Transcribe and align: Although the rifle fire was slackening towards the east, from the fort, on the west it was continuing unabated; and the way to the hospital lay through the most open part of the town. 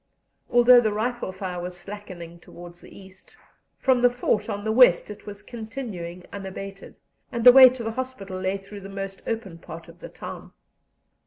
Although 0.49 0.81
the 0.81 0.91
rifle 0.91 1.31
fire 1.31 1.61
was 1.61 1.77
slackening 1.79 2.39
towards 2.39 2.81
the 2.81 2.89
east, 2.97 3.37
from 3.77 4.01
the 4.01 4.09
fort, 4.09 4.49
on 4.49 4.63
the 4.63 4.71
west 4.71 5.11
it 5.11 5.27
was 5.27 5.43
continuing 5.43 6.25
unabated; 6.33 6.95
and 7.31 7.43
the 7.43 7.51
way 7.51 7.69
to 7.69 7.83
the 7.83 7.91
hospital 7.91 8.39
lay 8.39 8.57
through 8.57 8.81
the 8.81 8.89
most 8.89 9.21
open 9.27 9.59
part 9.59 9.87
of 9.87 9.99
the 9.99 10.09
town. 10.09 10.53